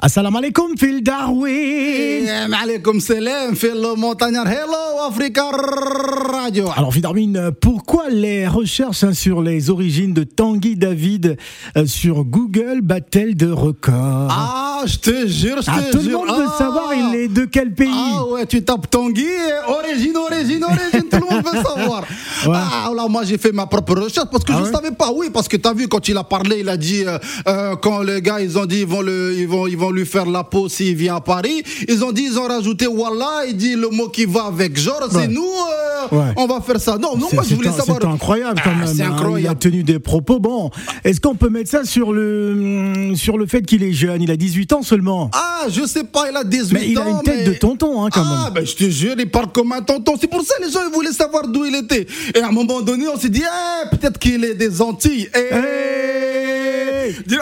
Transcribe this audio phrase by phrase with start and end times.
[0.00, 2.28] Assalamu alaikum, Phil Darwin.
[2.62, 4.46] Alaikum salam, Phil le montagnard.
[4.46, 6.68] Hello, Africa Radio.
[6.76, 11.36] Alors, Phil Darwin, pourquoi les recherches hein, sur les origines de Tanguy David
[11.76, 14.28] euh, sur Google battent-elles de records?
[14.30, 16.24] Ah, je te jure, je te Ah, Tout le jure.
[16.24, 16.54] monde veut Ah.
[16.58, 17.88] savoir, il est de quel pays?
[17.92, 19.26] Ah ouais, tu tapes Tanguy,
[19.66, 22.04] origine, origine, origine, tout le monde veut savoir.
[22.46, 22.54] Ouais.
[22.56, 24.72] Ah là, moi j'ai fait ma propre recherche parce que Ah je ouais?
[24.72, 25.10] savais pas.
[25.12, 27.74] Oui, parce que tu as vu quand il a parlé, il a dit euh, euh,
[27.74, 30.26] quand les gars ils ont dit ils vont le, ils vont, ils vont lui faire
[30.26, 31.62] la peau s'il vient à Paris.
[31.88, 34.96] Ils ont dit ils ont rajouté voilà, il dit le mot qui va avec genre
[35.12, 35.20] Ouais.
[35.22, 36.32] c'est nous, euh, Ouais.
[36.36, 36.96] on va faire ça.
[36.98, 37.98] Non, non, moi je voulais un- savoir.
[38.00, 39.00] C'est incroyable quand Ah, même.
[39.12, 39.34] hein.
[39.38, 40.38] Il a tenu des propos.
[40.38, 40.70] Bon,
[41.04, 44.22] est-ce qu'on peut mettre ça sur le, hum, sur le fait qu'il est jeune?
[44.22, 45.30] Il a 18 ans seulement.
[45.34, 47.18] Ah, je sais pas, il a 18 Mais il a ans.
[47.18, 48.54] une tête mais- de tonton hein, quand ah, même.
[48.54, 50.14] ben je te jure, il parle comme un tonton.
[50.20, 52.06] C'est pour ça les gens ils voulaient savoir d'où il était.
[52.34, 55.28] Et à un moment donné, on s'est dit, eh, peut-être qu'il est des Antilles.
[55.34, 55.62] Eh, Hey Dire,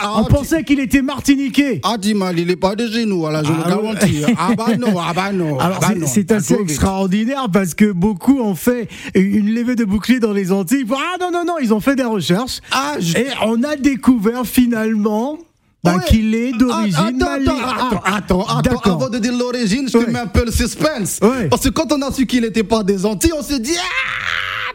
[0.00, 1.80] ah, On pensait qu'il était martiniquais.
[1.84, 4.22] Ah, dis mal, il est pas de chez nous, voilà, je Ah, le garantis.
[4.38, 5.58] Ah bah non, ah bah non.
[5.58, 9.84] Alors ah bah c'est- Ah, assez extraordinaire parce que beaucoup ont fait une levée de
[9.84, 10.84] bouclier dans les Antilles.
[10.92, 12.60] Ah non, non, non, ils ont fait des recherches.
[12.72, 15.38] Ah, je- Et on a découvert finalement
[15.82, 16.04] bah, Ouais.
[16.06, 18.46] qu'il est d'origine Ah, attends, attends, Ah, attends,
[18.76, 21.18] attends, avant de dire l'origine, je te mets un peu le suspense.
[21.20, 21.48] Ouais.
[21.50, 23.82] Parce que quand on a su qu'il n'était pas des Antilles, on s'est dit, ah,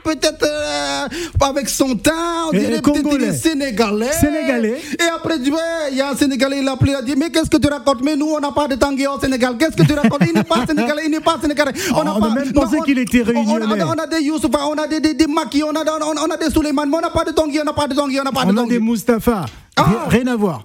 [0.03, 1.07] peut-être euh,
[1.41, 4.11] avec son teint, on dirait peut-être sénégalais.
[4.11, 4.81] Sénégalais.
[4.99, 5.61] Et après, tu vois,
[5.91, 7.67] il y a un Sénégalais, il a appelé, il a dit, mais qu'est-ce que tu
[7.67, 8.01] racontes?
[8.03, 9.55] Mais nous, on n'a pas de Tanguy au Sénégal.
[9.57, 10.21] Qu'est-ce que tu racontes?
[10.27, 11.73] Il n'est pas Sénégalais, il n'est pas Sénégalais.
[11.95, 13.33] On n'a a pas- même pensé on- qu'il était on- on a-
[13.65, 13.83] réunionnais.
[13.83, 16.37] On a, des Youssouf, on a des, des, des Maki, on a, on, a- on
[16.45, 18.31] des Suleiman, mais on n'a pas de Tanguy, on n'a pas de Tanguy, on n'a
[18.31, 18.69] pas de On a Tanguy.
[18.73, 19.45] des Mustapha.
[19.75, 19.85] Ah.
[20.07, 20.63] Rien- à voir.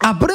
[0.00, 0.32] Après,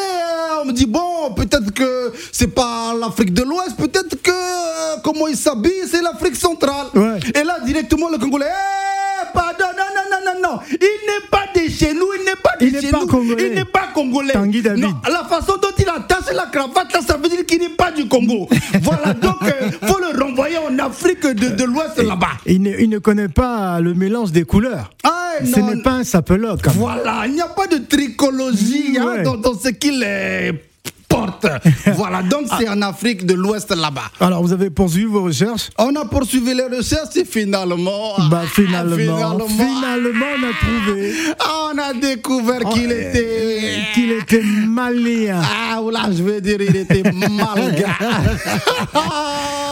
[0.64, 5.28] on me dit, bon, peut-être que c'est pas l'Afrique de l'Ouest, peut-être que euh, comment
[5.28, 6.88] il s'habille, c'est l'Afrique centrale.
[6.96, 7.20] Ouais.
[7.36, 11.46] Et là, directement, le Congolais, eh, pardon, non, non, non, non, non, il n'est pas
[11.54, 13.48] de chez nous, il n'est pas de Il chez pas nous, congolais.
[13.48, 14.34] il n'est pas congolais.
[14.78, 17.92] Non, la façon dont il attache la cravate, là, ça veut dire qu'il n'est pas
[17.92, 18.48] du Congo.
[18.82, 22.28] voilà, donc, il faut le renvoyer en Afrique de, de l'Ouest là-bas.
[22.46, 24.90] Il ne, il ne connaît pas le mélange des couleurs.
[25.04, 26.62] Ah, Ce n'est pas un sapelote.
[26.76, 30.52] Voilà, il n'y a pas de tricologie hein, dans, dans ce qu'il euh,
[31.96, 34.12] voilà, donc c'est en Afrique de l'Ouest là-bas.
[34.20, 38.16] Alors, vous avez poursuivi vos recherches On a poursuivi les recherches et finalement.
[38.30, 43.78] Bah ah, finalement, finalement, finalement, on a trouvé ah, on a découvert qu'il euh, était.
[43.94, 45.42] qu'il était malien.
[45.44, 47.90] Ah, là, je veux dire, il était malga.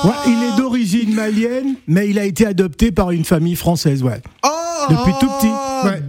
[0.03, 4.19] Ouais, il est d'origine malienne, mais il a été adopté par une famille française, ouais.
[4.41, 5.47] Ah, Depuis tout petit,
[5.85, 6.01] ouais.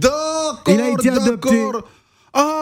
[0.67, 1.63] Il a été adopté.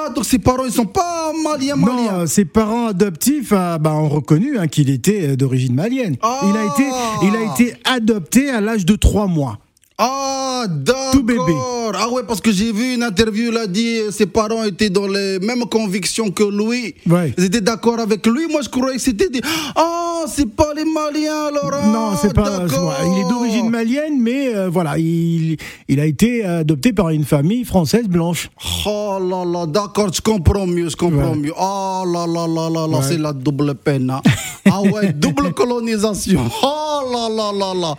[0.03, 2.19] Ah, donc ses parents, ils sont pas maliens, maliens.
[2.19, 6.16] Non, ses parents adoptifs ah, bah, ont reconnu hein, qu'il était euh, d'origine malienne.
[6.22, 6.39] Ah.
[6.44, 6.89] Il, a été,
[7.23, 9.59] il a été adopté à l'âge de 3 mois.
[9.97, 11.11] Ah, d'accord.
[11.11, 11.53] Tout bébé.
[11.97, 14.90] Ah ouais, parce que j'ai vu une interview, il a dit euh, ses parents étaient
[14.90, 16.96] dans les mêmes convictions que lui.
[17.09, 17.34] Ouais.
[17.38, 18.47] Ils étaient d'accord avec lui.
[18.50, 19.41] Moi, je croyais que c'était des...
[19.75, 21.88] Ah, c'est pas les Maliens, Laurent.
[21.88, 22.62] non, c'est pas.
[22.66, 25.57] Il est d'origine malienne, mais euh, voilà, il,
[25.88, 28.50] il a été adopté par une famille française blanche.
[28.85, 31.38] Oh là là, d'accord, je comprends mieux, je comprends Ouais.
[31.38, 31.53] mieux.
[31.59, 33.03] Oh là là là là là, Ouais.
[33.08, 34.09] c'est la double peine.
[34.12, 34.22] hein.
[34.72, 36.41] ah ouais, double colonisation.
[36.63, 37.96] Oh là là là là.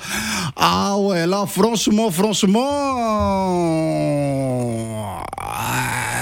[0.56, 3.81] Ah ouais, là, franchement, franchement, euh,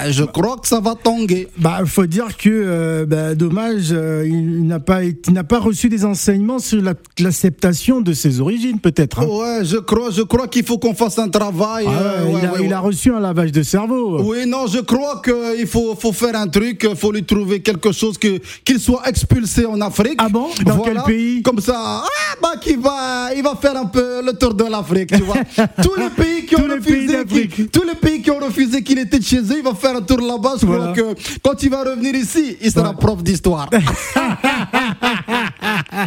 [0.09, 1.47] je crois que ça va tanguer.
[1.57, 5.89] Bah, faut dire que, euh, bah, dommage, euh, il n'a pas, il n'a pas reçu
[5.89, 9.19] des enseignements sur la- l'acceptation de ses origines, peut-être.
[9.19, 9.25] hein.
[9.27, 11.85] Ouais, je crois, je crois qu'il faut qu'on fasse un travail.
[11.87, 12.73] Ah euh, ouais, il, a, ouais, il ouais.
[12.73, 14.21] a reçu un lavage de cerveau.
[14.23, 17.91] Oui, non, je crois qu'il faut, faut faire un truc, il faut lui trouver quelque
[17.91, 20.15] chose que qu'il soit expulsé en Afrique.
[20.17, 20.47] Ah bon?
[20.65, 21.43] Dans quel pays?
[21.43, 25.09] Comme ça, ah, bah, qu'il va, il va faire un peu le tour de l'Afrique,
[25.15, 25.35] tu vois.
[25.83, 27.25] tous les pays qui ont refusé,
[27.71, 30.19] tous les pays qui ont refusé qu'il était chez eux, il va faire un tour
[30.19, 30.55] là-bas.
[30.59, 30.93] Je Voilà.
[30.93, 32.95] crois que quand il va revenir ici, il sera Ouais.
[32.99, 33.69] prof d'histoire.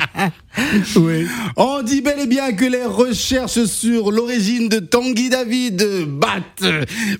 [0.96, 1.26] Oui.
[1.56, 6.64] On dit bel et bien que les recherches sur l'origine de Tanguy David battent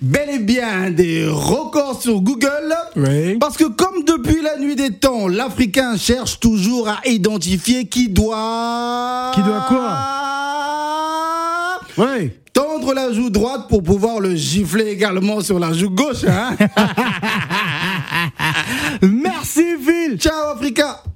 [0.00, 2.74] bel et bien des records sur Google.
[2.96, 3.36] Oui.
[3.38, 9.32] Parce que comme depuis la nuit des temps, l'Africain cherche toujours à identifier qui doit...
[9.34, 9.66] Qui doit
[11.98, 12.30] Oui.
[12.52, 16.24] Tendre la joue droite pour pouvoir le gifler également sur la joue gauche.
[16.28, 16.56] Hein?
[19.02, 20.16] Merci, Phil.
[20.18, 20.93] Ciao Africa